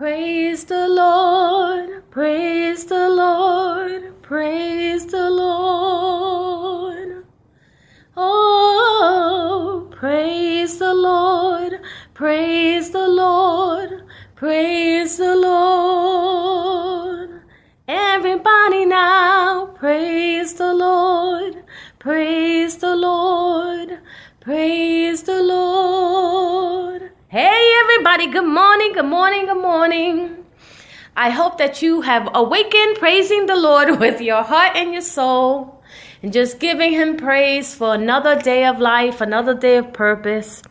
[0.00, 7.26] Praise the Lord, praise the Lord, praise the Lord.
[8.16, 11.82] Oh, praise the Lord,
[12.14, 17.42] praise the Lord, praise the Lord.
[17.86, 21.62] Everybody now, praise the Lord,
[21.98, 24.00] praise the Lord,
[24.40, 26.19] praise the Lord.
[27.32, 30.44] Hey, everybody, good morning, good morning, good morning.
[31.16, 35.80] I hope that you have awakened praising the Lord with your heart and your soul
[36.24, 40.64] and just giving Him praise for another day of life, another day of purpose.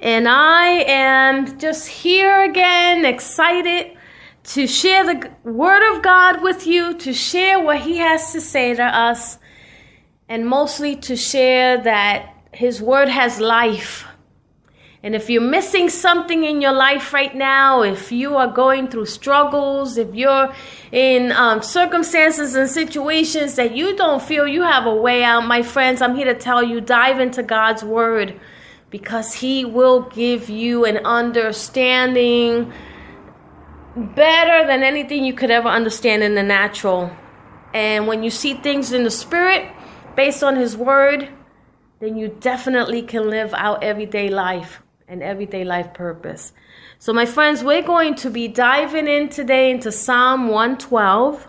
[0.00, 3.98] And I am just here again, excited
[4.44, 8.72] to share the Word of God with you, to share what He has to say
[8.72, 9.38] to us,
[10.26, 14.06] and mostly to share that His Word has life
[15.06, 19.06] and if you're missing something in your life right now, if you are going through
[19.06, 20.52] struggles, if you're
[20.90, 25.62] in um, circumstances and situations that you don't feel you have a way out, my
[25.62, 28.40] friends, I'm here to tell you dive into God's Word
[28.90, 32.72] because He will give you an understanding
[33.94, 37.16] better than anything you could ever understand in the natural.
[37.72, 39.70] And when you see things in the Spirit
[40.16, 41.28] based on His Word,
[42.00, 46.52] then you definitely can live out everyday life and everyday life purpose.
[46.98, 51.48] So, my friends, we're going to be diving in today into Psalm 112.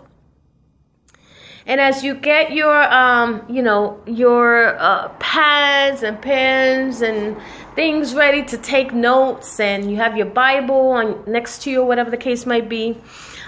[1.66, 7.36] And as you get your, um, you know, your uh, pads and pens and
[7.74, 11.86] things ready to take notes, and you have your Bible on next to you, or
[11.86, 12.98] whatever the case might be,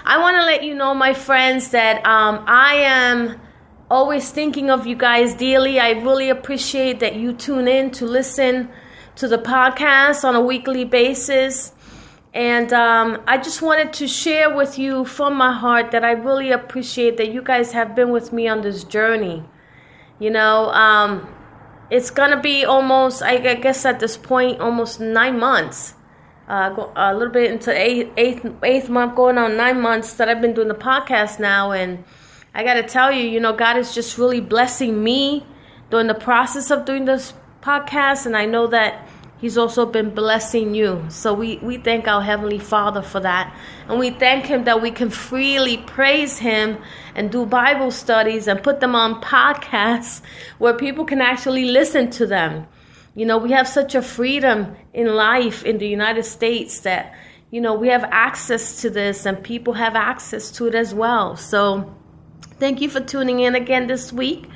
[0.05, 3.41] I want to let you know, my friends, that um, I am
[3.89, 5.79] always thinking of you guys dearly.
[5.79, 8.69] I really appreciate that you tune in to listen
[9.15, 11.73] to the podcast on a weekly basis.
[12.33, 16.51] And um, I just wanted to share with you from my heart that I really
[16.51, 19.43] appreciate that you guys have been with me on this journey.
[20.17, 21.27] You know, um,
[21.89, 25.95] it's going to be almost, I guess at this point, almost nine months.
[26.47, 30.53] Uh, a little bit into eighth, eighth month, going on nine months that I've been
[30.53, 31.71] doing the podcast now.
[31.71, 32.03] And
[32.53, 35.45] I got to tell you, you know, God is just really blessing me
[35.89, 39.07] during the process of doing this podcast, and I know that
[39.41, 41.03] He's also been blessing you.
[41.09, 43.51] So we, we thank our Heavenly Father for that.
[43.87, 46.77] And we thank Him that we can freely praise Him
[47.15, 50.21] and do Bible studies and put them on podcasts
[50.59, 52.67] where people can actually listen to them.
[53.15, 57.15] You know, we have such a freedom in life in the United States that,
[57.49, 61.35] you know, we have access to this and people have access to it as well.
[61.35, 61.95] So
[62.61, 64.47] thank you for tuning in again this week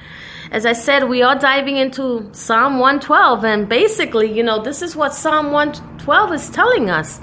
[0.51, 4.95] as I said, we are diving into Psalm 112, and basically, you know, this is
[4.95, 7.19] what Psalm 112 is telling us.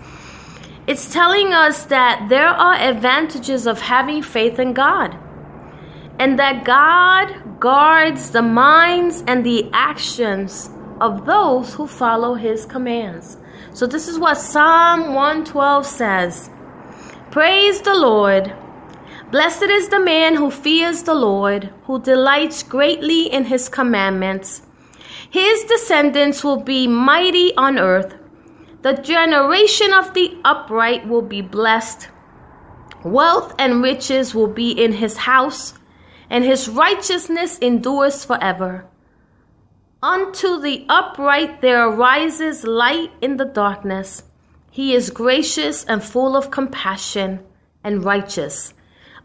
[0.88, 5.16] It's telling us that there are advantages of having faith in God,
[6.18, 10.68] and that God guards the minds and the actions
[11.00, 13.36] of those who follow His commands.
[13.72, 16.50] So, this is what Psalm 112 says
[17.30, 18.52] Praise the Lord.
[19.32, 24.60] Blessed is the man who fears the Lord, who delights greatly in his commandments.
[25.30, 28.14] His descendants will be mighty on earth.
[28.82, 32.08] The generation of the upright will be blessed.
[33.04, 35.72] Wealth and riches will be in his house,
[36.28, 38.84] and his righteousness endures forever.
[40.02, 44.24] Unto the upright there arises light in the darkness.
[44.70, 47.40] He is gracious and full of compassion
[47.82, 48.74] and righteous.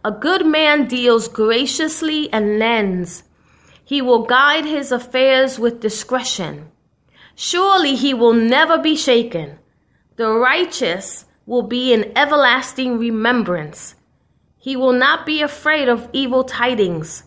[0.03, 3.23] A good man deals graciously and lends.
[3.83, 6.71] He will guide his affairs with discretion.
[7.35, 9.59] Surely he will never be shaken.
[10.15, 13.95] The righteous will be in everlasting remembrance.
[14.57, 17.23] He will not be afraid of evil tidings.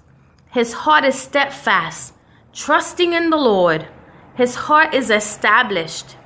[0.50, 2.12] His heart is steadfast,
[2.52, 3.86] trusting in the Lord.
[4.34, 6.16] His heart is established.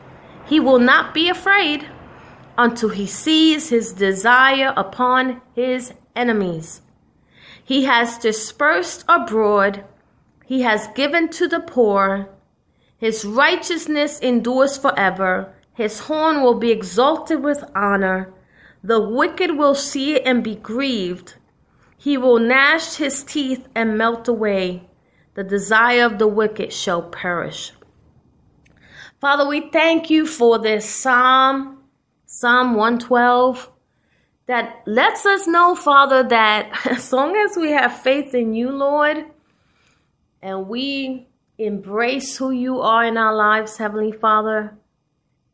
[0.46, 1.86] He will not be afraid
[2.58, 6.82] until he sees his desire upon his enemies.
[7.64, 9.84] He has dispersed abroad,
[10.44, 12.28] he has given to the poor.
[12.98, 15.54] His righteousness endures forever.
[15.72, 18.32] His horn will be exalted with honor.
[18.82, 21.36] The wicked will see it and be grieved.
[21.96, 24.88] He will gnash his teeth and melt away.
[25.34, 27.72] The desire of the wicked shall perish.
[29.20, 31.78] Father, we thank you for this Psalm,
[32.26, 33.70] Psalm 112,
[34.46, 39.24] that lets us know, Father, that as long as we have faith in you, Lord,
[40.42, 44.76] and we embrace who you are in our lives, Heavenly Father,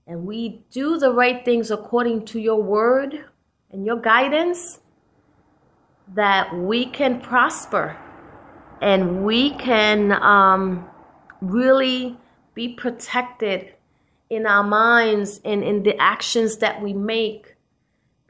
[0.06, 3.24] and we do the right things according to your word
[3.70, 4.80] and your guidance,
[6.14, 7.96] that we can prosper
[8.82, 10.88] and we can um,
[11.40, 12.18] really
[12.54, 13.72] be protected
[14.28, 17.54] in our minds and in the actions that we make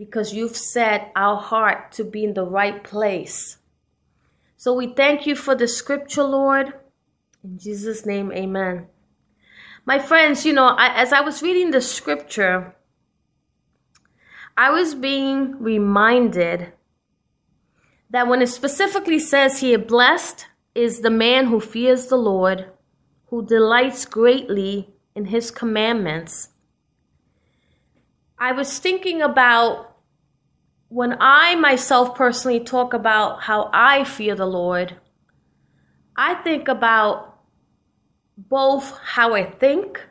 [0.01, 3.59] because you've set our heart to be in the right place.
[4.57, 6.73] So we thank you for the scripture, Lord.
[7.45, 8.87] In Jesus' name, amen.
[9.85, 12.75] My friends, you know, I, as I was reading the scripture,
[14.57, 16.73] I was being reminded
[18.09, 22.71] that when it specifically says here, blessed is the man who fears the Lord,
[23.27, 26.49] who delights greatly in his commandments.
[28.39, 29.90] I was thinking about
[30.91, 34.97] when I myself personally talk about how I fear the Lord,
[36.17, 37.39] I think about
[38.37, 40.05] both how I think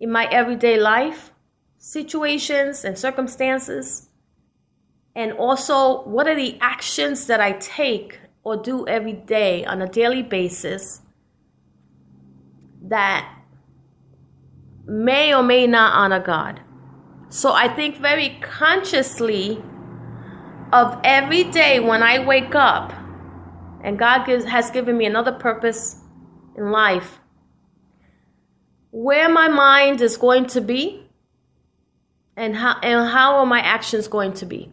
[0.00, 1.32] in my everyday life,
[1.78, 4.08] situations and circumstances,
[5.14, 9.86] and also what are the actions that I take or do every day on a
[9.86, 11.02] daily basis
[12.82, 13.32] that
[14.86, 16.62] may or may not honor God.
[17.28, 19.62] So I think very consciously
[20.72, 22.92] of every day when I wake up
[23.82, 25.96] and God gives, has given me another purpose
[26.56, 27.18] in life,
[28.90, 31.08] where my mind is going to be
[32.36, 34.72] and how, and how are my actions going to be.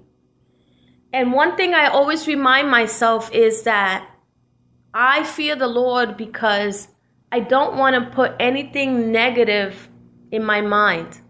[1.13, 4.09] And one thing I always remind myself is that
[4.93, 6.89] I fear the Lord because
[7.31, 9.89] I don't want to put anything negative
[10.31, 11.21] in my mind.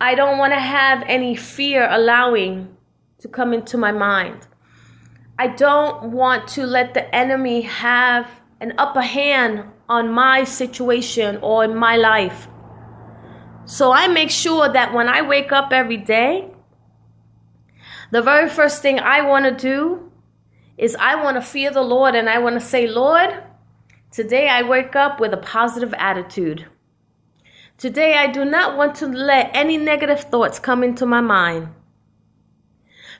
[0.00, 2.76] I don't want to have any fear allowing
[3.20, 4.48] to come into my mind.
[5.38, 8.28] I don't want to let the enemy have
[8.60, 12.48] an upper hand on my situation or in my life.
[13.64, 16.50] So I make sure that when I wake up every day,
[18.10, 20.10] the very first thing I want to do
[20.76, 23.30] is I want to fear the Lord and I want to say, Lord,
[24.10, 26.66] today I wake up with a positive attitude.
[27.78, 31.68] Today I do not want to let any negative thoughts come into my mind.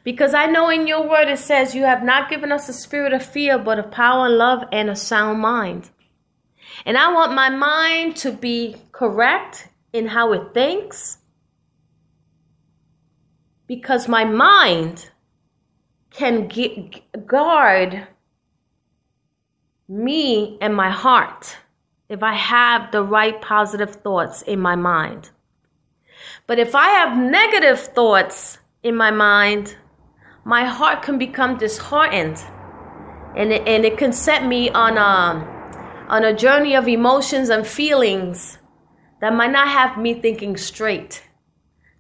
[0.03, 3.13] Because I know in your word it says you have not given us a spirit
[3.13, 5.91] of fear, but of power and love and a sound mind.
[6.87, 11.19] And I want my mind to be correct in how it thinks,
[13.67, 15.11] because my mind
[16.11, 18.07] can get, guard
[19.89, 21.57] me and my heart
[22.09, 25.31] if I have the right positive thoughts in my mind.
[26.47, 29.77] But if I have negative thoughts in my mind,
[30.45, 32.43] my heart can become disheartened
[33.37, 37.67] and it, and it can set me on a, on a journey of emotions and
[37.67, 38.59] feelings
[39.21, 41.23] that might not have me thinking straight.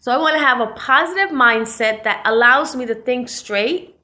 [0.01, 3.97] So I want to have a positive mindset that allows me to think straight.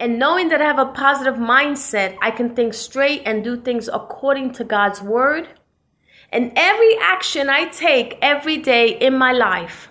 [0.00, 3.88] And knowing that I have a positive mindset, I can think straight and do things
[3.92, 5.48] according to God's word.
[6.32, 9.88] And every action I take every day in my life,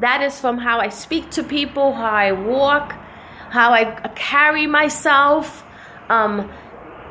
[0.00, 2.92] that is from how I speak to people, how I walk,
[3.50, 5.64] how I carry myself.
[6.08, 6.50] Um,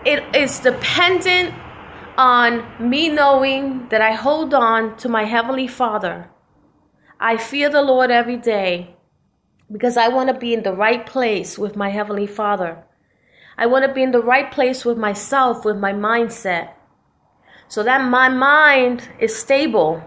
[0.05, 1.53] it is dependent
[2.17, 6.29] on me knowing that I hold on to my Heavenly Father
[7.19, 8.95] I fear the Lord every day
[9.71, 12.83] because I want to be in the right place with my Heavenly Father.
[13.57, 16.73] I want to be in the right place with myself, with my mindset,
[17.67, 20.03] so that my mind is stable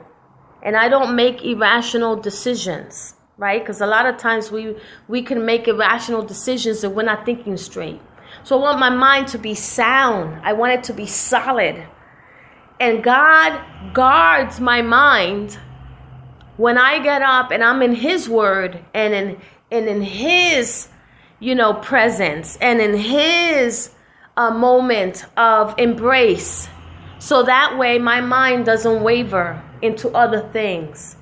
[0.63, 3.63] and I don't make irrational decisions, right?
[3.63, 4.77] Because a lot of times we,
[5.09, 8.01] we can make irrational decisions and we're not thinking straight.
[8.45, 11.87] So I want my mind to be sound, I want it to be solid.
[12.79, 15.59] And God guards my mind
[16.57, 19.41] when I get up and I'm in His Word and in
[19.71, 20.89] and in His,
[21.39, 23.91] you know, presence and in His
[24.37, 26.69] uh, moment of embrace,
[27.19, 31.17] so that way my mind doesn't waver into other things.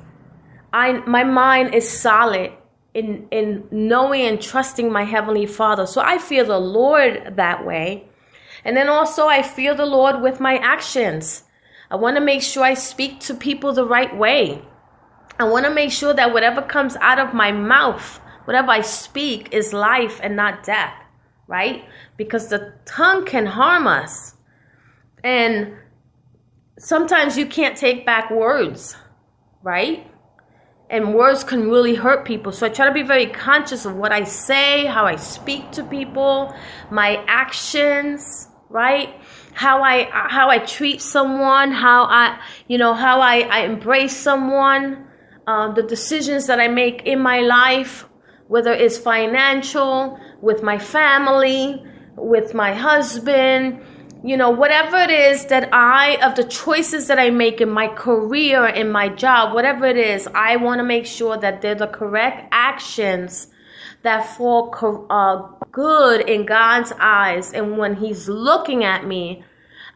[0.73, 2.53] I my mind is solid
[2.95, 5.87] in in knowing and trusting my heavenly Father.
[5.87, 8.09] So I feel the Lord that way.
[8.65, 11.45] And then also I feel the Lord with my actions.
[11.91, 14.63] I want to make sure I speak to people the right way.
[15.39, 19.49] I want to make sure that whatever comes out of my mouth, whatever I speak,
[19.53, 20.93] is life and not death,
[21.47, 21.85] right?
[22.17, 24.35] Because the tongue can harm us.
[25.23, 25.75] And
[26.79, 28.97] sometimes you can't take back words,
[29.63, 30.11] right?
[30.91, 32.53] And words can really hurt people.
[32.53, 35.85] So I try to be very conscious of what I say, how I speak to
[35.85, 36.55] people,
[36.91, 39.21] my actions, right?
[39.53, 45.07] How I how I treat someone, how I you know how I, I embrace someone,
[45.47, 48.07] uh, the decisions that I make in my life,
[48.47, 51.85] whether it's financial, with my family,
[52.17, 53.83] with my husband,
[54.25, 57.89] you know, whatever it is that I, of the choices that I make in my
[57.89, 61.87] career, in my job, whatever it is, I want to make sure that they're the
[61.87, 63.49] correct actions
[64.03, 67.53] that fall uh, good in God's eyes.
[67.53, 69.45] And when He's looking at me,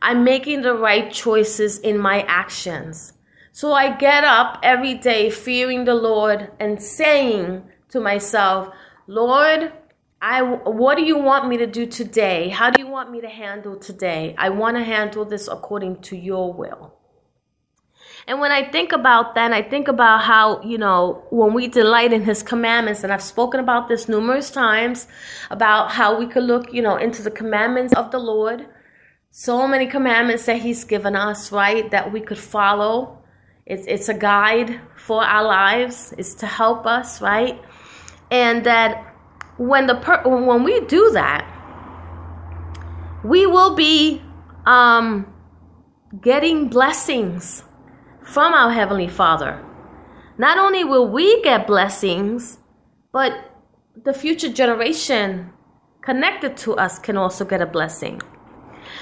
[0.01, 3.15] I'm making the right choices in my actions.
[3.53, 8.73] So I get up every day fearing the Lord and saying to myself,
[9.07, 9.73] Lord,
[10.23, 12.49] I what do you want me to do today?
[12.49, 14.35] How do you want me to handle today?
[14.39, 16.95] I want to handle this according to your will.
[18.29, 22.13] And when I think about that, I think about how, you know, when we delight
[22.13, 25.09] in his commandments, and I've spoken about this numerous times
[25.51, 28.69] about how we could look, you know, into the commandments of the Lord.
[29.33, 33.23] So many commandments that he's given us, right, that we could follow
[33.67, 36.13] it's, it's a guide for our lives.
[36.19, 37.61] It's to help us, right?
[38.31, 39.12] And that
[39.69, 41.47] when the per- when we do that,
[43.25, 44.21] we will be
[44.67, 45.33] um,
[46.21, 47.65] getting blessings
[48.25, 49.65] from our heavenly Father.
[50.39, 52.59] Not only will we get blessings,
[53.13, 53.33] but
[54.05, 55.53] the future generation
[56.01, 58.21] connected to us can also get a blessing.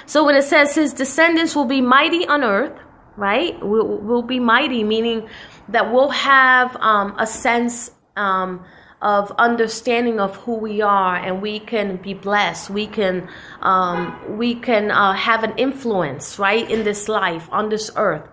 [0.05, 2.79] So when it says his descendants will be mighty on earth,
[3.17, 3.57] right?
[3.61, 5.29] We'll, we'll be mighty, meaning
[5.69, 8.65] that we'll have um, a sense um,
[9.03, 12.71] of understanding of who we are, and we can be blessed.
[12.71, 13.29] We can
[13.61, 18.29] um, we can uh, have an influence, right, in this life on this earth.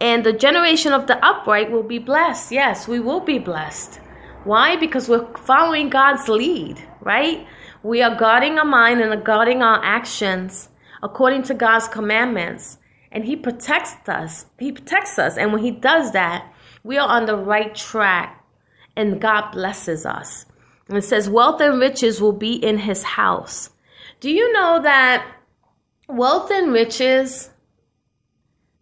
[0.00, 2.52] And the generation of the upright will be blessed.
[2.52, 4.00] Yes, we will be blessed.
[4.44, 4.76] Why?
[4.76, 7.46] Because we're following God's lead, right?
[7.82, 10.68] We are guarding our mind and guarding our actions
[11.02, 12.78] according to God's commandments
[13.10, 14.46] and he protects us.
[14.58, 15.36] He protects us.
[15.36, 16.52] And when he does that,
[16.84, 18.37] we are on the right track
[18.98, 20.44] and God blesses us.
[20.88, 23.70] And it says, wealth and riches will be in his house.
[24.20, 25.24] Do you know that
[26.08, 27.50] wealth and riches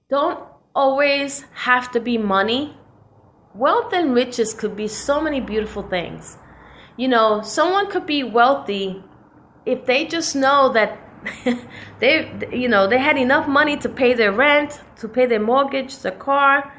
[0.09, 0.43] don't
[0.75, 2.75] always have to be money?
[3.55, 6.39] Wealth and riches could be so many beautiful things.
[6.97, 9.05] You know, someone could be wealthy
[9.67, 10.99] if they just know that
[11.99, 15.99] they you know they had enough money to pay their rent to pay their mortgage
[15.99, 16.73] their car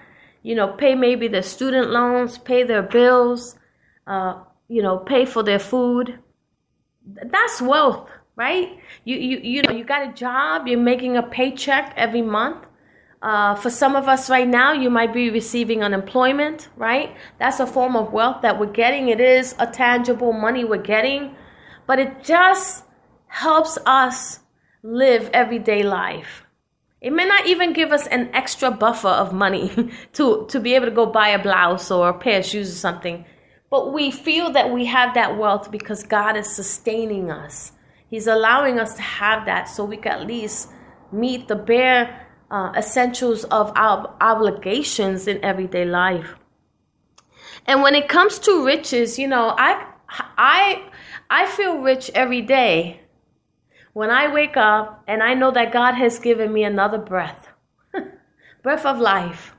[0.47, 3.55] you know pay maybe their student loans pay their bills
[4.07, 4.33] uh,
[4.69, 6.19] you know pay for their food.
[7.05, 8.79] That's wealth right?
[9.03, 12.63] You you you know you got a job you're making a paycheck every month.
[13.19, 17.17] Uh, for some of us right now you might be receiving unemployment right?
[17.39, 19.09] That's a form of wealth that we're getting.
[19.09, 21.35] It is a tangible money we're getting
[21.87, 22.85] but it just
[23.27, 24.39] helps us
[24.83, 26.46] live everyday life.
[26.99, 30.85] It may not even give us an extra buffer of money to, to be able
[30.85, 33.25] to go buy a blouse or a pair of shoes or something.
[33.69, 37.73] But we feel that we have that wealth because God is sustaining us.
[38.09, 40.69] He's allowing us to have that so we can at least
[41.11, 46.35] meet the bare uh, essentials of our obligations in everyday life.
[47.65, 49.85] And when it comes to riches, you know, I
[50.37, 50.83] I
[51.29, 53.01] I feel rich every day
[53.97, 57.47] when I wake up and I know that God has given me another breath,
[58.61, 59.55] breath of life.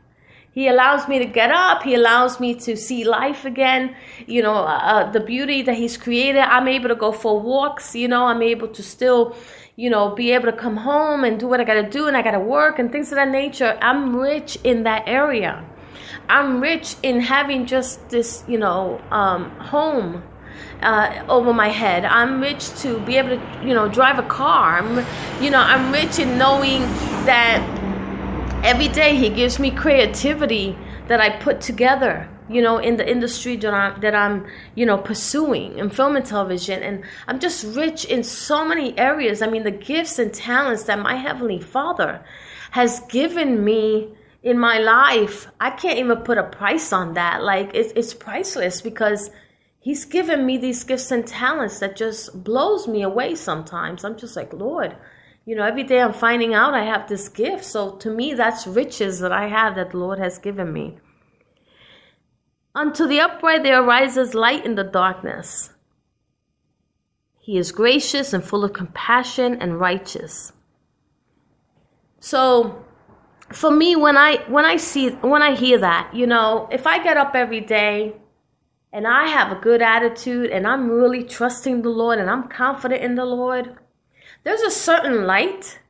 [0.53, 1.83] He allows me to get up.
[1.83, 3.97] He allows me to see life again.
[4.29, 6.43] You know, uh, uh, the beauty that He's created.
[6.43, 7.97] I'm able to go for walks.
[7.97, 9.35] You know, I'm able to still,
[9.75, 12.17] you know, be able to come home and do what I got to do and
[12.17, 13.77] I got to work and things of that nature.
[13.83, 15.65] I'm rich in that area.
[16.29, 20.23] I'm rich in having just this, you know, um, home
[20.83, 22.05] uh, over my head.
[22.05, 24.79] I'm rich to be able to, you know, drive a car.
[24.79, 25.07] I'm,
[25.43, 26.83] you know, I'm rich in knowing
[27.27, 27.63] that
[28.65, 30.77] every day He gives me creativity
[31.09, 32.29] that I put together.
[32.51, 36.25] You know, in the industry that I'm, that I'm, you know, pursuing in film and
[36.25, 39.43] television, and I'm just rich in so many areas.
[39.43, 42.25] I mean, the gifts and talents that my heavenly Father
[42.71, 47.43] has given me in my life, I can't even put a price on that.
[47.43, 49.31] Like it's, it's priceless because
[49.89, 54.05] He's given me these gifts and talents that just blows me away sometimes.
[54.05, 54.95] I'm just like, Lord,
[55.47, 57.65] you know, every day I'm finding out I have this gift.
[57.65, 60.99] So to me, that's riches that I have that the Lord has given me.
[62.75, 65.73] Unto the upright there arises light in the darkness.
[67.39, 70.53] He is gracious and full of compassion and righteous.
[72.21, 72.85] So
[73.55, 77.03] for me when I when I see when I hear that, you know, if I
[77.03, 78.17] get up every day
[78.93, 83.03] and I have a good attitude and I'm really trusting the Lord and I'm confident
[83.03, 83.77] in the Lord,
[84.45, 85.81] there's a certain light,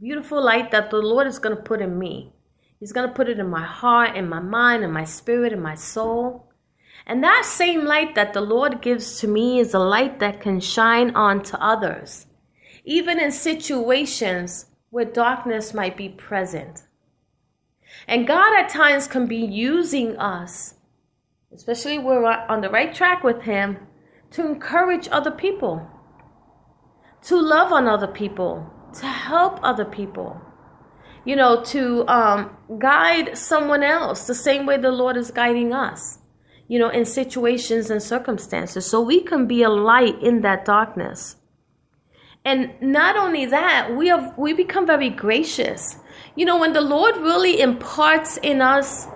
[0.00, 2.32] beautiful light that the Lord is going to put in me.
[2.80, 5.62] He's going to put it in my heart, in my mind, in my spirit, in
[5.62, 6.50] my soul.
[7.06, 10.60] And that same light that the Lord gives to me is a light that can
[10.60, 12.26] shine on to others,
[12.84, 16.82] even in situations where darkness might be present.
[18.08, 20.74] And God at times can be using us
[21.54, 23.78] especially we're on the right track with Him,
[24.32, 25.86] to encourage other people,
[27.22, 30.40] to love on other people, to help other people,
[31.24, 36.18] you know, to um, guide someone else the same way the Lord is guiding us,
[36.68, 38.86] you know, in situations and circumstances.
[38.86, 41.36] So we can be a light in that darkness.
[42.44, 45.96] And not only that, we have we become very gracious.
[46.36, 49.06] You know, when the Lord really imparts in us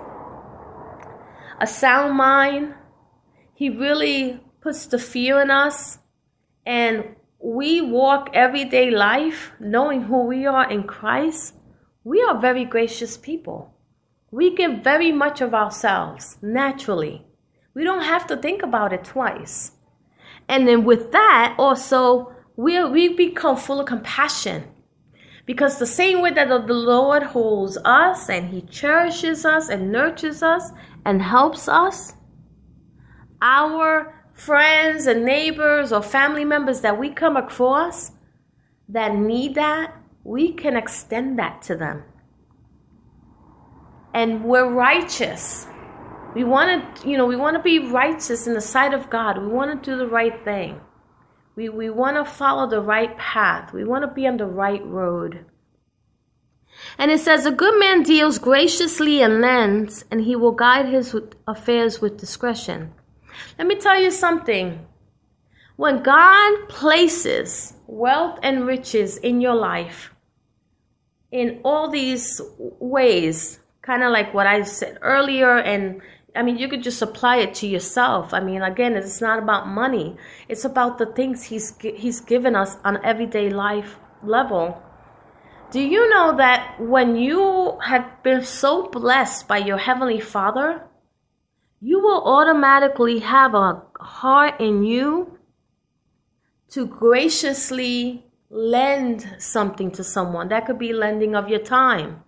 [1.60, 2.74] a sound mind.
[3.54, 5.98] He really puts the fear in us.
[6.64, 11.54] And we walk everyday life knowing who we are in Christ.
[12.04, 13.74] We are very gracious people.
[14.30, 17.26] We give very much of ourselves naturally.
[17.74, 19.72] We don't have to think about it twice.
[20.48, 24.64] And then with that, also, we, we become full of compassion.
[25.46, 30.42] Because the same way that the Lord holds us and He cherishes us and nurtures
[30.42, 30.72] us
[31.08, 32.12] and helps us,
[33.40, 38.12] our friends and neighbors or family members that we come across
[38.90, 42.04] that need that, we can extend that to them.
[44.12, 45.66] And we're righteous.
[46.34, 49.38] We want to, you know, we want to be righteous in the sight of God.
[49.38, 50.78] We want to do the right thing.
[51.56, 53.72] We, we want to follow the right path.
[53.72, 55.46] We want to be on the right road.
[56.98, 61.16] And it says, A good man deals graciously and lends, and he will guide his
[61.46, 62.92] affairs with discretion.
[63.56, 64.84] Let me tell you something.
[65.76, 70.12] When God places wealth and riches in your life,
[71.30, 76.00] in all these ways, kind of like what I said earlier, and
[76.34, 78.34] I mean, you could just apply it to yourself.
[78.34, 80.16] I mean, again, it's not about money.
[80.48, 84.82] It's about the things he's he's given us on everyday life level.
[85.70, 90.84] Do you know that when you have been so blessed by your Heavenly Father,
[91.78, 95.38] you will automatically have a heart in you
[96.70, 100.48] to graciously lend something to someone?
[100.48, 102.24] That could be lending of your time.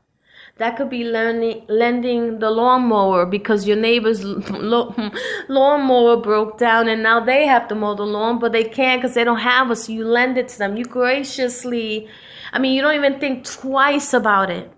[0.59, 4.23] That could be lending, lending the lawnmower because your neighbor's
[5.49, 9.15] lawnmower broke down and now they have to mow the lawn, but they can't because
[9.15, 9.77] they don't have it.
[9.77, 10.77] So you lend it to them.
[10.77, 12.07] You graciously
[12.53, 14.73] I mean, you don't even think twice about it.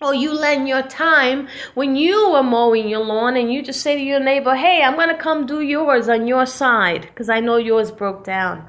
[0.00, 3.96] Or you lend your time when you are mowing your lawn and you just say
[3.96, 7.38] to your neighbor, hey, I'm going to come do yours on your side because I
[7.38, 8.66] know yours broke down.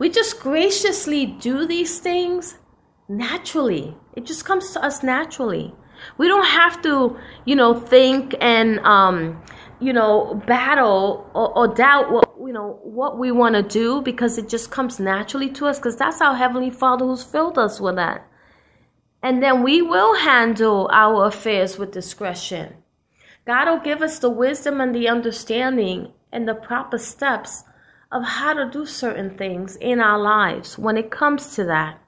[0.00, 2.58] We just graciously do these things
[3.08, 3.96] naturally.
[4.16, 5.72] It just comes to us naturally.
[6.18, 9.40] We don't have to, you know, think and, um,
[9.82, 14.38] you know, battle or, or doubt what you know what we want to do because
[14.38, 17.96] it just comes naturally to us because that's our heavenly father who's filled us with
[17.96, 18.26] that.
[19.22, 22.74] And then we will handle our affairs with discretion.
[23.44, 27.64] God will give us the wisdom and the understanding and the proper steps
[28.10, 31.98] of how to do certain things in our lives when it comes to that.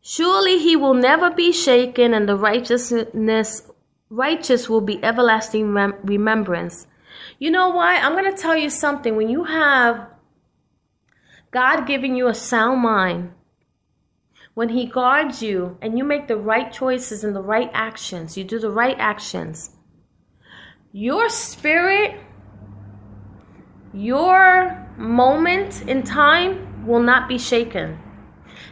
[0.00, 3.70] Surely he will never be shaken and the righteousness
[4.12, 6.86] righteous will be everlasting rem- remembrance
[7.38, 7.96] you know why?
[7.96, 9.16] I'm going to tell you something.
[9.16, 10.08] When you have
[11.50, 13.32] God giving you a sound mind,
[14.54, 18.44] when He guards you and you make the right choices and the right actions, you
[18.44, 19.70] do the right actions,
[20.92, 22.20] your spirit,
[23.94, 27.98] your moment in time will not be shaken.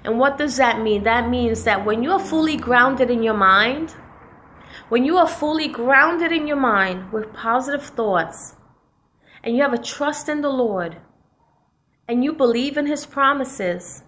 [0.05, 1.03] And what does that mean?
[1.05, 3.95] That means that when you are fully grounded in your mind,
[4.91, 8.57] when you are fully grounded in your mind with positive thoughts,
[9.43, 10.99] and you have a trust in the Lord
[12.09, 14.03] and you believe in His promises,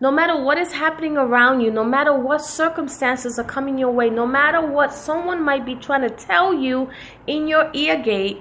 [0.00, 4.10] no matter what is happening around you, no matter what circumstances are coming your way,
[4.10, 6.88] no matter what someone might be trying to tell you
[7.26, 8.38] in your ear gate,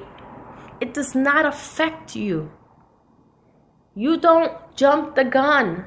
[0.80, 2.52] it does not affect you.
[3.96, 5.86] You don't jump the gun.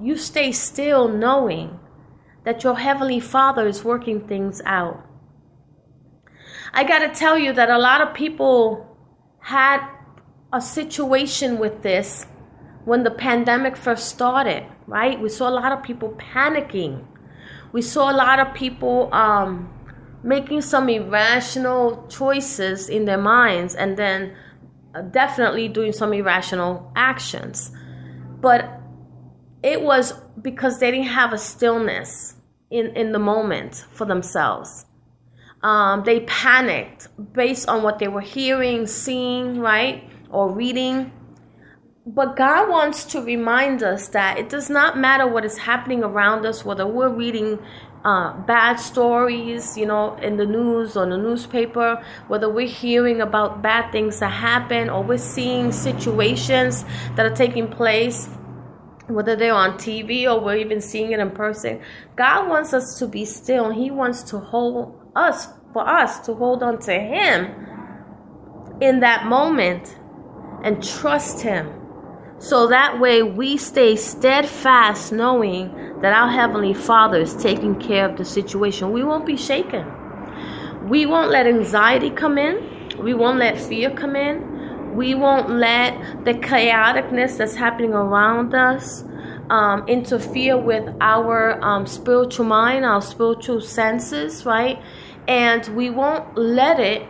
[0.00, 1.80] You stay still knowing
[2.44, 5.04] that your Heavenly Father is working things out.
[6.72, 8.86] I got to tell you that a lot of people
[9.40, 9.86] had
[10.52, 12.26] a situation with this
[12.84, 15.20] when the pandemic first started, right?
[15.20, 17.04] We saw a lot of people panicking.
[17.72, 19.72] We saw a lot of people um,
[20.22, 24.36] making some irrational choices in their minds and then
[24.94, 27.70] uh, definitely doing some irrational actions.
[28.40, 28.80] But
[29.62, 32.34] it was because they didn't have a stillness
[32.70, 34.86] in, in the moment for themselves
[35.62, 41.12] um, they panicked based on what they were hearing, seeing, right, or reading.
[42.04, 46.44] But God wants to remind us that it does not matter what is happening around
[46.44, 47.60] us, whether we're reading
[48.04, 53.62] uh, bad stories, you know, in the news or the newspaper, whether we're hearing about
[53.62, 58.28] bad things that happen or we're seeing situations that are taking place,
[59.06, 61.80] whether they're on TV or we're even seeing it in person.
[62.16, 63.70] God wants us to be still.
[63.70, 67.54] He wants to hold us for us to hold on to him
[68.80, 69.96] in that moment
[70.64, 71.72] and trust him.
[72.38, 78.16] So that way we stay steadfast knowing that our heavenly father is taking care of
[78.16, 78.92] the situation.
[78.92, 79.86] We won't be shaken.
[80.88, 82.90] We won't let anxiety come in.
[82.98, 84.96] We won't let fear come in.
[84.96, 89.04] We won't let the chaoticness that's happening around us
[89.50, 94.80] um, interfere with our um, spiritual mind, our spiritual senses, right?
[95.28, 97.08] And we won't let it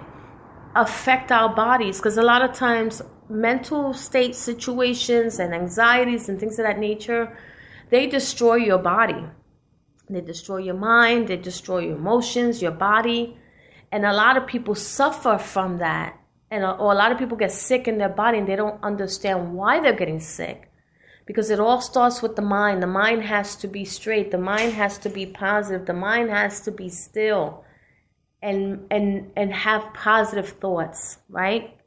[0.74, 6.58] affect our bodies because a lot of times mental state situations and anxieties and things
[6.58, 7.36] of that nature
[7.90, 9.22] they destroy your body.
[10.08, 13.36] They destroy your mind they destroy your emotions your body.
[13.90, 16.18] And a lot of people suffer from that.
[16.50, 19.54] And or a lot of people get sick in their body and they don't understand
[19.54, 20.71] why they're getting sick
[21.26, 22.82] because it all starts with the mind.
[22.82, 24.30] The mind has to be straight.
[24.30, 25.86] The mind has to be positive.
[25.86, 27.64] The mind has to be still
[28.42, 31.78] and and and have positive thoughts, right?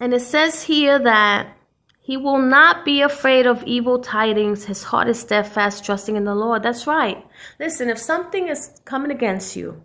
[0.00, 1.56] And it says here that
[2.00, 4.64] he will not be afraid of evil tidings.
[4.64, 6.64] His heart is steadfast, trusting in the Lord.
[6.64, 7.24] That's right.
[7.60, 9.84] Listen, if something is coming against you,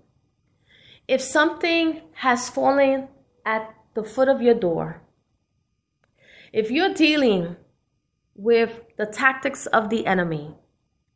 [1.07, 3.09] if something has fallen
[3.45, 5.03] at the foot of your door,
[6.57, 7.55] if you're dealing
[8.33, 10.55] with the tactics of the enemy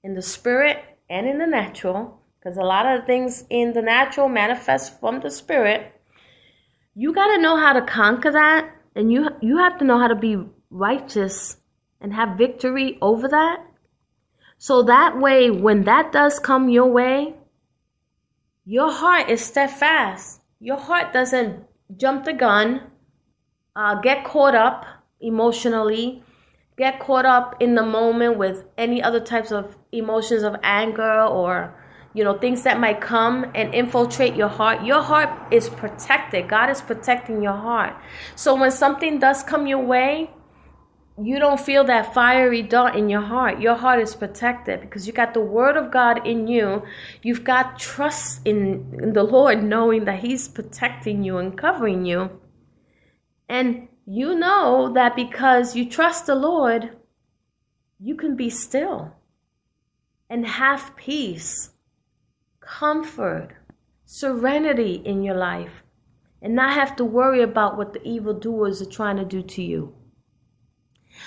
[0.04, 0.77] in the spirit
[1.10, 5.32] and in the natural, because a lot of things in the natural manifest from the
[5.32, 5.99] spirit,
[6.93, 10.10] you got to know how to conquer that and you you have to know how
[10.10, 10.38] to be
[10.69, 11.58] righteous
[11.99, 13.65] and have victory over that.
[14.60, 17.34] So that way when that does come your way,
[18.63, 20.39] your heart is steadfast.
[20.60, 21.63] Your heart doesn't
[21.97, 22.91] jump the gun,
[23.75, 24.86] uh, get caught up
[25.22, 26.24] emotionally,
[26.78, 31.78] get caught up in the moment with any other types of emotions of anger or
[32.14, 34.84] you know things that might come and infiltrate your heart.
[34.84, 36.50] Your heart is protected.
[36.50, 37.96] God is protecting your heart.
[38.36, 40.30] So when something does come your way
[41.22, 43.60] you don't feel that fiery dart in your heart.
[43.60, 46.84] Your heart is protected because you got the word of god in you.
[47.22, 52.40] You've got trust in, in the lord knowing that he's protecting you and covering you.
[53.50, 56.98] And you know that because you trust the Lord,
[58.00, 59.14] you can be still
[60.30, 61.72] and have peace,
[62.60, 63.50] comfort,
[64.06, 65.84] serenity in your life,
[66.42, 69.94] and not have to worry about what the evildoers are trying to do to you.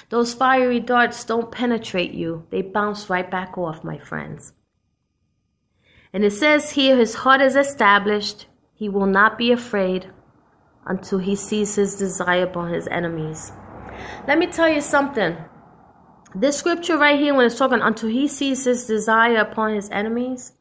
[0.08, 4.52] Those fiery darts don't penetrate you, they bounce right back off, my friends.
[6.12, 10.10] And it says here, his heart is established, he will not be afraid
[10.86, 13.52] until he sees his desire upon his enemies.
[14.26, 15.36] Let me tell you something.
[16.34, 20.52] This scripture right here, when it's talking until he sees his desire upon his enemies,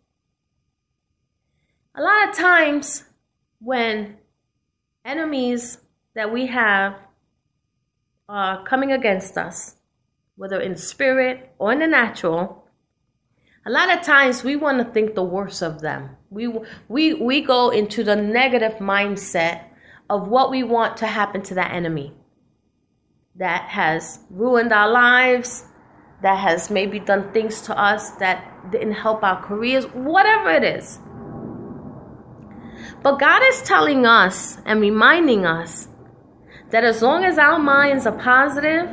[1.95, 3.05] a lot of times
[3.59, 4.17] when
[5.03, 5.79] enemies
[6.15, 6.95] that we have
[8.29, 9.75] are coming against us,
[10.35, 12.63] whether in spirit or in the natural,
[13.65, 16.17] a lot of times we want to think the worst of them.
[16.29, 16.51] We,
[16.87, 19.65] we, we go into the negative mindset
[20.09, 22.13] of what we want to happen to that enemy
[23.35, 25.65] that has ruined our lives,
[26.21, 30.99] that has maybe done things to us that didn't help our careers, whatever it is.
[33.01, 35.89] But God is telling us and reminding us
[36.69, 38.87] that as long as our minds are positive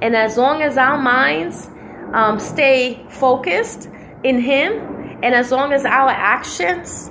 [0.00, 1.68] and as long as our minds
[2.14, 3.88] um, stay focused
[4.22, 7.10] in Him and as long as our actions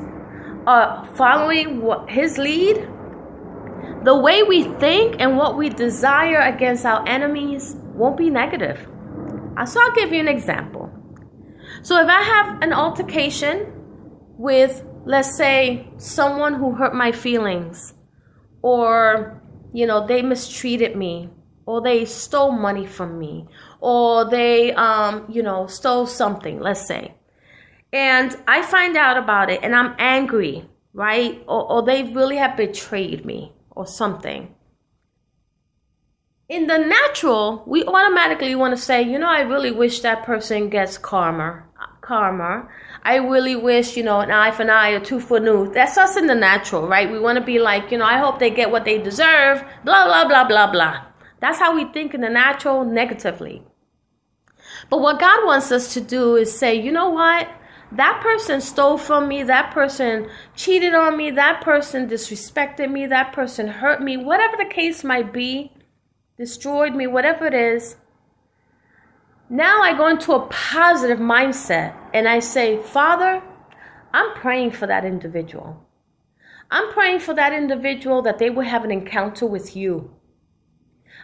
[0.65, 2.87] are following His lead,
[4.05, 8.87] the way we think and what we desire against our enemies won't be negative.
[9.57, 10.91] Uh, so I'll give you an example.
[11.81, 13.73] So if I have an altercation
[14.37, 17.93] with let's say someone who hurt my feelings
[18.61, 19.41] or
[19.73, 21.29] you know they mistreated me
[21.65, 23.47] or they stole money from me
[23.79, 27.13] or they um, you know stole something let's say
[27.93, 32.57] and i find out about it and i'm angry right or, or they really have
[32.57, 34.53] betrayed me or something
[36.47, 40.69] in the natural we automatically want to say you know i really wish that person
[40.69, 41.63] gets karma
[42.01, 42.67] karma
[43.05, 45.75] I really wish, you know, an eye for an eye a tooth for a tooth.
[45.75, 47.09] That's us in the natural, right?
[47.09, 50.05] We want to be like, you know, I hope they get what they deserve, blah,
[50.05, 51.05] blah, blah, blah, blah.
[51.39, 53.61] That's how we think in the natural negatively.
[54.89, 57.47] But what God wants us to do is say, you know what?
[57.95, 63.31] That person stole from me, that person cheated on me, that person disrespected me, that
[63.31, 65.71] person hurt me, whatever the case might be,
[66.37, 67.95] destroyed me, whatever it is.
[69.49, 73.41] Now I go into a positive mindset and I say, Father,
[74.13, 75.81] I'm praying for that individual.
[76.69, 80.11] I'm praying for that individual that they will have an encounter with you.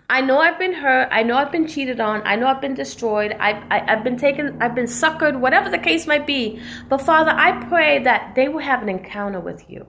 [0.09, 1.07] I know I've been hurt.
[1.11, 2.21] I know I've been cheated on.
[2.25, 3.35] I know I've been destroyed.
[3.39, 6.61] I've, I, have been taken, I've been suckered, whatever the case might be.
[6.89, 9.87] But Father, I pray that they will have an encounter with you.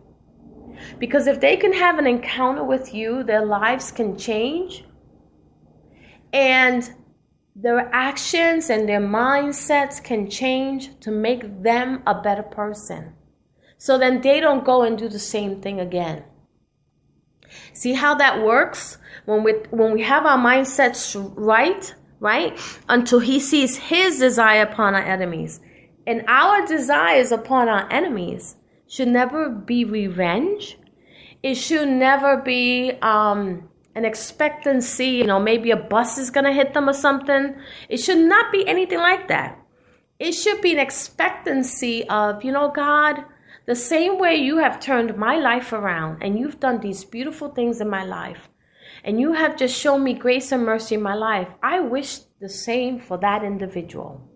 [0.99, 4.85] Because if they can have an encounter with you, their lives can change.
[6.33, 6.89] And
[7.55, 13.15] their actions and their mindsets can change to make them a better person.
[13.77, 16.25] So then they don't go and do the same thing again.
[17.83, 18.97] See how that works?
[19.25, 22.57] When we when we have our mindsets right, right?
[22.89, 25.59] Until he sees his desire upon our enemies.
[26.07, 28.55] And our desires upon our enemies
[28.87, 30.79] should never be revenge.
[31.43, 36.53] It should never be um an expectancy, you know, maybe a bus is going to
[36.53, 37.57] hit them or something.
[37.89, 39.59] It should not be anything like that.
[40.21, 43.25] It should be an expectancy of, you know, God,
[43.67, 47.81] the same way you have turned my life around and you've done these beautiful things
[47.81, 48.49] in my life
[49.05, 52.49] and you have just shown me grace and mercy in my life, I wish the
[52.49, 54.29] same for that individual.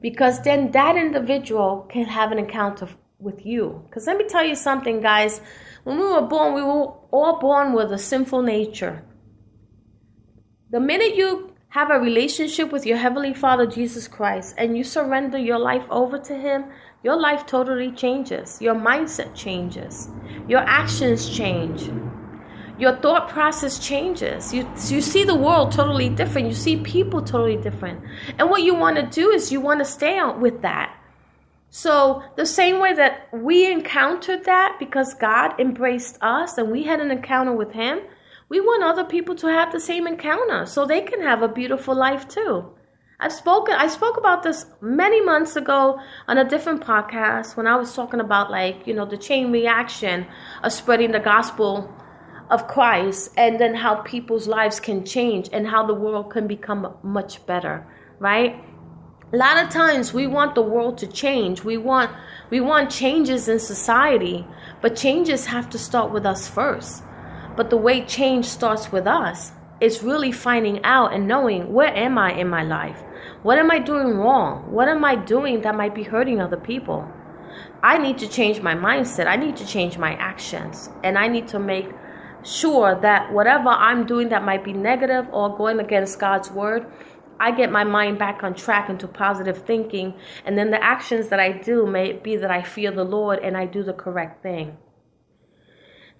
[0.00, 3.84] Because then that individual can have an encounter with you.
[3.88, 5.40] Because let me tell you something, guys.
[5.84, 9.04] When we were born, we were all born with a sinful nature.
[10.70, 15.38] The minute you have a relationship with your Heavenly Father, Jesus Christ, and you surrender
[15.38, 16.64] your life over to Him,
[17.02, 18.60] your life totally changes.
[18.60, 20.08] Your mindset changes.
[20.48, 21.90] Your actions change.
[22.78, 24.54] Your thought process changes.
[24.54, 26.48] You, you see the world totally different.
[26.48, 28.02] You see people totally different.
[28.38, 30.96] And what you want to do is you want to stay out with that.
[31.74, 37.00] So, the same way that we encountered that because God embraced us and we had
[37.00, 38.00] an encounter with Him,
[38.50, 41.94] we want other people to have the same encounter so they can have a beautiful
[41.94, 42.70] life too.
[43.22, 47.76] I've spoken I spoke about this many months ago on a different podcast when I
[47.76, 50.26] was talking about like, you know, the chain reaction
[50.64, 51.88] of spreading the gospel
[52.50, 56.96] of Christ and then how people's lives can change and how the world can become
[57.04, 57.86] much better,
[58.18, 58.56] right?
[59.32, 61.62] a lot of times we want the world to change.
[61.62, 62.10] We want
[62.50, 64.44] we want changes in society
[64.80, 67.04] but changes have to start with us first.
[67.56, 72.16] But the way change starts with us is really finding out and knowing where am
[72.16, 73.02] i in my life
[73.42, 74.70] what am i doing wrong?
[74.70, 77.08] What am i doing that might be hurting other people?
[77.82, 79.26] I need to change my mindset.
[79.26, 80.88] I need to change my actions.
[81.04, 81.88] And i need to make
[82.44, 86.90] sure that whatever i'm doing that might be negative or going against god's word
[87.42, 91.40] I get my mind back on track into positive thinking, and then the actions that
[91.40, 94.76] I do may be that I fear the Lord and I do the correct thing.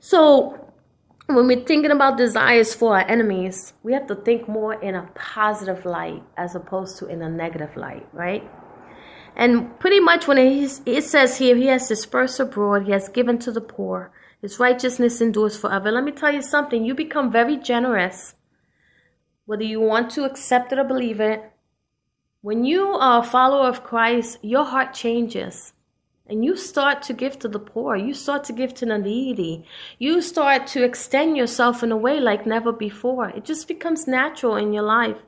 [0.00, 0.61] So,
[1.26, 5.08] when we're thinking about desires for our enemies, we have to think more in a
[5.14, 8.48] positive light as opposed to in a negative light, right?
[9.34, 13.52] And pretty much when it, says here, he has dispersed abroad, he has given to
[13.52, 15.90] the poor, his righteousness endures forever.
[15.90, 18.34] Let me tell you something, you become very generous
[19.44, 21.42] whether you want to accept it or believe it,
[22.42, 25.72] when you are a follower of Christ, your heart changes.
[26.26, 27.96] And you start to give to the poor.
[27.96, 29.64] You start to give to the needy.
[29.98, 33.28] You start to extend yourself in a way like never before.
[33.30, 35.22] It just becomes natural in your life.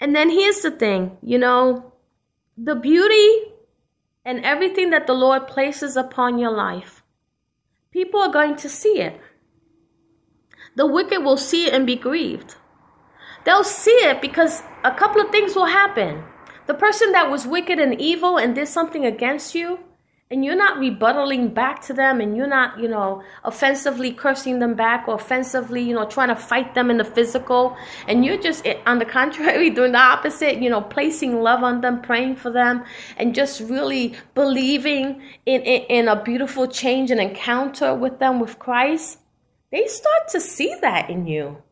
[0.00, 1.92] And then here's the thing you know,
[2.56, 3.52] the beauty
[4.24, 7.02] and everything that the Lord places upon your life,
[7.90, 9.20] people are going to see it.
[10.76, 12.54] The wicked will see it and be grieved.
[13.44, 16.22] They'll see it because a couple of things will happen.
[16.68, 19.80] The person that was wicked and evil and did something against you,
[20.30, 24.74] and you're not rebuttaling back to them and you're not you know offensively cursing them
[24.74, 27.74] back or offensively you know trying to fight them in the physical
[28.06, 31.80] and you're just eh, on the contrary doing the opposite you know placing love on
[31.80, 32.84] them praying for them
[33.16, 38.58] and just really believing in, in, in a beautiful change and encounter with them with
[38.58, 39.18] christ
[39.70, 41.62] they start to see that in you.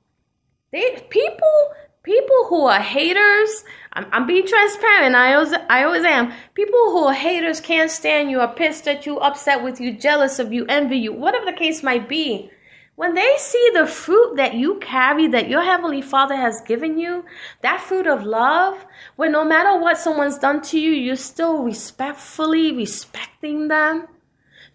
[0.72, 1.72] They people
[2.06, 6.32] people who are haters I'm, I'm being transparent i always i always am.
[6.54, 10.38] People who are haters can't stand you are pissed at you upset with you jealous
[10.38, 12.50] of you envy you whatever the case might be.
[12.94, 17.24] When they see the fruit that you carry that your heavenly father has given you
[17.60, 22.72] that fruit of love where no matter what someone's done to you you're still respectfully
[22.72, 24.06] respecting them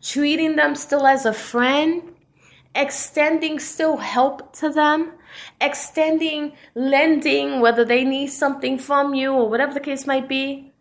[0.01, 2.13] treating them still as a friend
[2.75, 5.13] extending still help to them
[5.59, 10.71] extending, lending, whether they need something from you or whatever the case might be,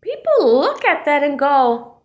[0.00, 1.98] people look at that and go,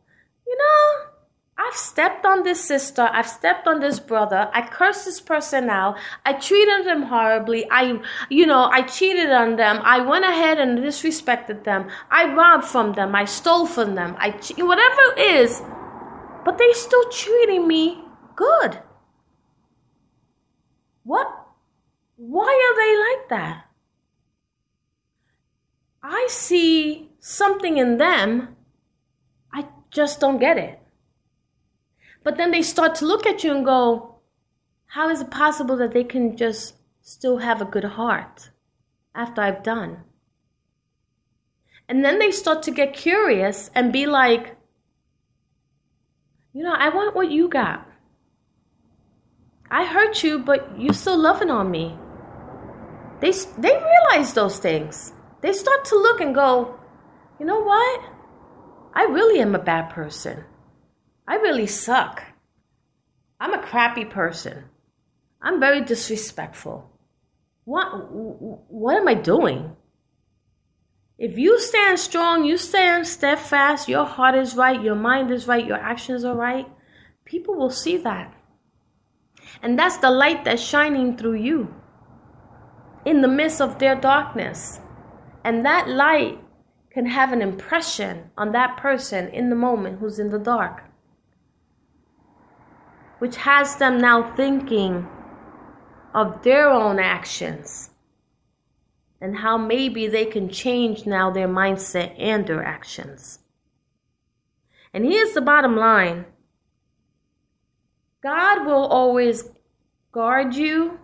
[0.48, 1.12] you know,
[1.58, 5.98] I've stepped on this sister, I've stepped on this brother, I cursed this person out,
[6.26, 10.80] I treated them horribly, I, you know, I cheated on them, I went ahead and
[10.80, 15.62] disrespected them, I robbed from them, I stole from them, I, whatever it is,
[16.44, 18.04] but they still treating me
[18.36, 18.80] good.
[21.04, 21.41] What
[22.24, 23.66] why are they like that?
[26.04, 28.56] I see something in them,
[29.52, 30.80] I just don't get it.
[32.24, 34.20] But then they start to look at you and go,
[34.86, 38.52] How is it possible that they can just still have a good heart
[39.16, 40.04] after I've done?
[41.90, 44.58] And then they start to get curious and be like,
[46.54, 47.90] You know, I want what you got.
[49.72, 51.98] I hurt you, but you're still loving on me.
[53.22, 55.14] They, they realize those things.
[55.42, 56.80] They start to look and go,
[57.40, 58.02] you know what?
[58.94, 60.44] I really am a bad person.
[61.28, 62.24] I really suck.
[63.40, 64.66] I'm a crappy person.
[65.42, 66.90] I'm very disrespectful.
[67.66, 69.76] What, what am I doing?
[71.20, 75.66] If you stand strong, you stand steadfast, your heart is right, your mind is right,
[75.66, 76.68] your actions are right,
[77.26, 78.34] people will see that.
[79.62, 81.81] And that's the light that's shining through you
[83.06, 84.80] in the midst of their darkness.
[85.44, 86.40] And that light
[86.92, 90.84] can have an impression on that person in the moment who's in the dark,
[93.20, 95.08] which has them now thinking
[96.14, 97.92] of their own actions
[99.22, 103.40] and how maybe they can change now their mindset and their actions.
[104.94, 106.26] And here's the bottom line
[108.22, 109.50] God will always
[110.12, 111.00] guard you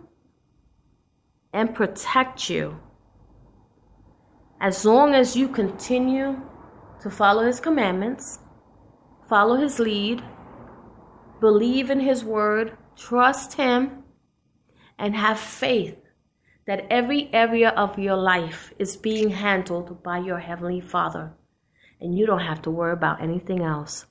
[1.52, 2.78] and protect you
[4.60, 6.40] as long as you continue
[7.00, 8.40] to follow His commandments,
[9.28, 10.22] follow His lead,
[11.40, 14.02] believe in His word, trust Him,
[14.98, 15.96] and have faith
[16.66, 21.32] that every area of your life is being handled by your Heavenly Father,
[22.00, 24.06] and you don't have to worry about anything else.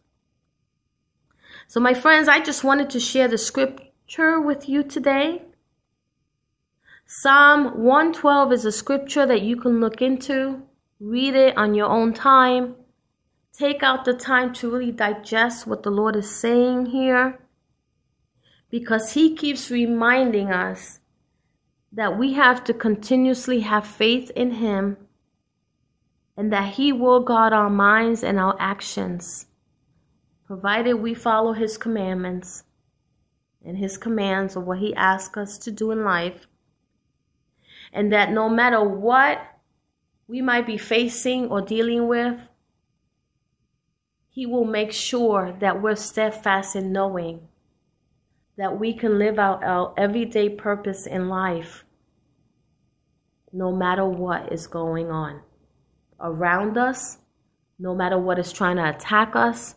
[1.67, 5.41] So, my friends, I just wanted to share the scripture with you today.
[7.09, 10.61] Psalm 112 is a scripture that you can look into,
[10.99, 12.75] read it on your own time.
[13.53, 17.39] Take out the time to really digest what the Lord is saying here
[18.69, 20.99] because He keeps reminding us
[21.93, 24.97] that we have to continuously have faith in Him
[26.35, 29.45] and that He will guard our minds and our actions,
[30.45, 32.65] provided we follow His commandments
[33.65, 36.47] and His commands of what He asks us to do in life
[37.93, 39.39] and that no matter what
[40.27, 42.37] we might be facing or dealing with,
[44.29, 47.47] He will make sure that we're steadfast in knowing
[48.57, 51.85] that we can live out our everyday purpose in life
[53.53, 55.41] no matter what is going on
[56.19, 57.17] around us,
[57.79, 59.75] no matter what is trying to attack us,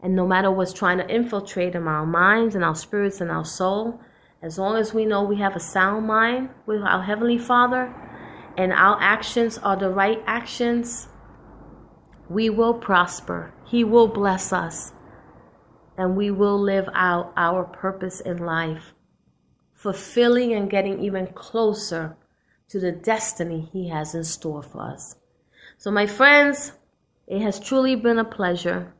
[0.00, 3.44] and no matter what's trying to infiltrate in our minds and our spirits and our
[3.44, 4.00] soul,
[4.42, 7.94] as long as we know we have a sound mind with our Heavenly Father
[8.56, 11.08] and our actions are the right actions,
[12.28, 13.52] we will prosper.
[13.66, 14.92] He will bless us.
[15.98, 18.92] And we will live out our purpose in life,
[19.72, 22.16] fulfilling and getting even closer
[22.68, 25.16] to the destiny He has in store for us.
[25.78, 26.72] So, my friends,
[27.26, 28.92] it has truly been a pleasure.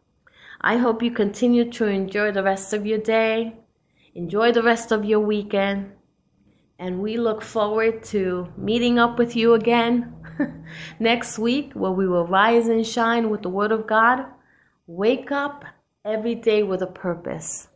[0.61, 3.56] I hope you continue to enjoy the rest of your day.
[4.16, 5.92] Enjoy the rest of your weekend.
[6.78, 10.14] And we look forward to meeting up with you again
[10.98, 14.26] next week where we will rise and shine with the Word of God
[14.88, 15.64] Wake up
[16.04, 17.66] every day with a purpose.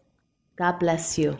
[0.54, 1.36] God bless you.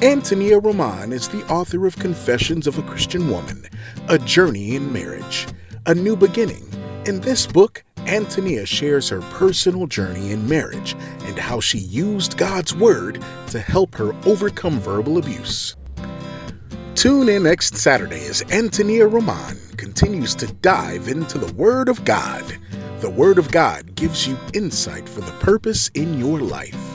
[0.00, 3.66] Antonia Roman is the author of Confessions of a Christian Woman,
[4.08, 5.46] A Journey in Marriage,
[5.84, 6.66] A New Beginning.
[7.04, 10.94] In this book, Antonia shares her personal journey in marriage
[11.24, 15.76] and how she used God's Word to help her overcome verbal abuse.
[16.94, 22.44] Tune in next Saturday as Antonia Roman continues to dive into the Word of God.
[23.00, 26.91] The Word of God gives you insight for the purpose in your life.